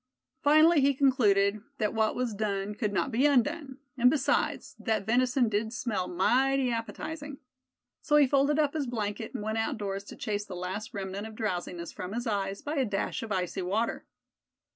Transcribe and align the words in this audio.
Finally 0.41 0.81
he 0.81 0.95
concluded 0.95 1.61
that 1.77 1.93
what 1.93 2.15
was 2.15 2.33
done 2.33 2.73
could 2.73 2.91
not 2.91 3.11
be 3.11 3.27
undone; 3.27 3.77
and 3.99 4.09
besides, 4.09 4.75
that 4.79 5.05
venison 5.05 5.47
did 5.47 5.71
smell 5.71 6.07
mighty 6.07 6.71
appetizing. 6.71 7.37
So 8.01 8.15
he 8.15 8.25
folded 8.25 8.57
up 8.57 8.73
his 8.73 8.87
blanket, 8.87 9.35
and 9.35 9.43
went 9.43 9.59
outdoors 9.59 10.03
to 10.05 10.15
chase 10.15 10.43
the 10.43 10.55
last 10.55 10.95
remnant 10.95 11.27
of 11.27 11.35
drowsiness 11.35 11.91
from 11.91 12.13
his 12.13 12.25
eyes 12.25 12.63
by 12.63 12.77
a 12.77 12.85
dash 12.85 13.21
of 13.21 13.31
icy 13.31 13.61
water. 13.61 14.03